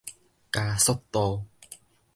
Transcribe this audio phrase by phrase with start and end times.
[0.51, 1.45] 加速度